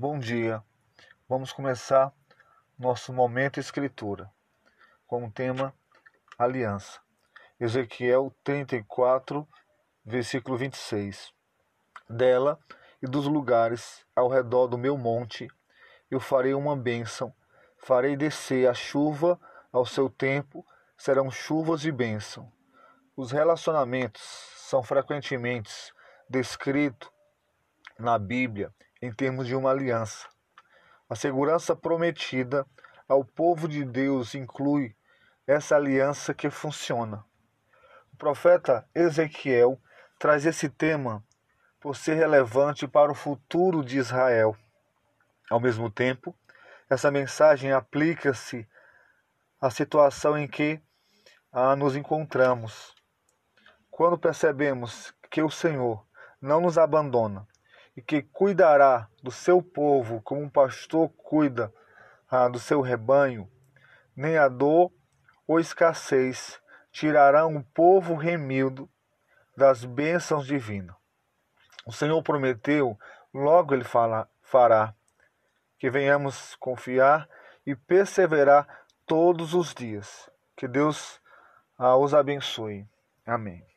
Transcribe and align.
Bom 0.00 0.18
dia. 0.18 0.64
Vamos 1.28 1.52
começar 1.52 2.10
nosso 2.78 3.12
momento 3.12 3.60
escritura 3.60 4.32
com 5.06 5.26
o 5.26 5.30
tema 5.30 5.74
aliança. 6.38 6.98
Ezequiel 7.60 8.34
34, 8.42 9.46
versículo 10.02 10.56
26. 10.56 11.34
Dela 12.08 12.58
e 13.02 13.06
dos 13.06 13.26
lugares 13.26 14.02
ao 14.16 14.30
redor 14.30 14.68
do 14.68 14.78
meu 14.78 14.96
monte 14.96 15.48
eu 16.10 16.18
farei 16.18 16.54
uma 16.54 16.74
bênção, 16.74 17.30
farei 17.76 18.16
descer 18.16 18.70
a 18.70 18.72
chuva 18.72 19.38
ao 19.70 19.84
seu 19.84 20.08
tempo, 20.08 20.66
serão 20.96 21.30
chuvas 21.30 21.82
de 21.82 21.92
bênção. 21.92 22.50
Os 23.14 23.32
relacionamentos 23.32 24.22
são 24.56 24.82
frequentemente 24.82 25.92
descritos 26.26 27.10
na 27.98 28.18
Bíblia 28.18 28.72
em 29.00 29.12
termos 29.12 29.46
de 29.46 29.54
uma 29.54 29.70
aliança. 29.70 30.28
A 31.08 31.14
segurança 31.14 31.74
prometida 31.74 32.66
ao 33.08 33.24
povo 33.24 33.66
de 33.66 33.84
Deus 33.84 34.34
inclui 34.34 34.94
essa 35.46 35.76
aliança 35.76 36.32
que 36.32 36.48
funciona. 36.50 37.24
O 38.12 38.16
profeta 38.16 38.86
Ezequiel 38.94 39.80
traz 40.18 40.46
esse 40.46 40.68
tema 40.68 41.24
por 41.80 41.96
ser 41.96 42.14
relevante 42.14 42.86
para 42.86 43.10
o 43.10 43.14
futuro 43.14 43.82
de 43.82 43.98
Israel. 43.98 44.56
Ao 45.50 45.58
mesmo 45.58 45.90
tempo, 45.90 46.36
essa 46.88 47.10
mensagem 47.10 47.72
aplica-se 47.72 48.68
à 49.60 49.70
situação 49.70 50.38
em 50.38 50.46
que 50.46 50.80
ah, 51.50 51.74
nos 51.74 51.96
encontramos. 51.96 52.94
Quando 53.90 54.18
percebemos 54.18 55.12
que 55.30 55.42
o 55.42 55.50
Senhor 55.50 56.06
não 56.40 56.60
nos 56.60 56.78
abandona, 56.78 57.46
e 58.00 58.02
que 58.02 58.22
cuidará 58.22 59.06
do 59.22 59.30
seu 59.30 59.62
povo 59.62 60.22
como 60.22 60.40
um 60.40 60.48
pastor 60.48 61.10
cuida 61.10 61.70
ah, 62.30 62.48
do 62.48 62.58
seu 62.58 62.80
rebanho, 62.80 63.46
nem 64.16 64.38
a 64.38 64.48
dor 64.48 64.90
ou 65.46 65.60
escassez 65.60 66.58
tirarão 66.90 67.56
um 67.56 67.62
povo 67.62 68.14
remido 68.14 68.88
das 69.54 69.84
bênçãos 69.84 70.46
divinas. 70.46 70.96
O 71.84 71.92
Senhor 71.92 72.22
prometeu, 72.22 72.98
logo 73.34 73.74
Ele 73.74 73.84
fala, 73.84 74.26
fará, 74.40 74.94
que 75.78 75.90
venhamos 75.90 76.56
confiar 76.56 77.28
e 77.66 77.76
perseverar 77.76 78.66
todos 79.06 79.52
os 79.52 79.74
dias. 79.74 80.30
Que 80.56 80.66
Deus 80.66 81.20
ah, 81.76 81.98
os 81.98 82.14
abençoe. 82.14 82.88
Amém. 83.26 83.69